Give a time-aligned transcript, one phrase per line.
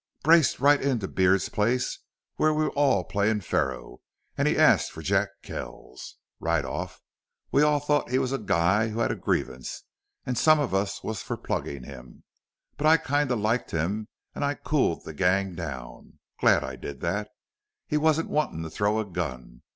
[0.23, 1.99] Braced right into Beard's place,
[2.37, 4.01] where we was all playin' faro,
[4.35, 6.15] an' he asks for Jack Kells.
[6.39, 7.03] Right off
[7.51, 9.83] we all thought he was a guy who had a grievance,
[10.25, 12.23] an' some of us was for pluggin' him.
[12.77, 16.17] But I kinda liked him an' I cooled the gang down.
[16.39, 17.29] Glad I did that.
[17.85, 19.61] He wasn't wantin' to throw a gun.